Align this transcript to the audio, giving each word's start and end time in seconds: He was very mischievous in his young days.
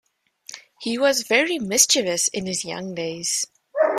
He 0.79 0.97
was 0.97 1.27
very 1.27 1.59
mischievous 1.59 2.27
in 2.29 2.47
his 2.47 2.65
young 2.65 2.95
days. 2.95 3.45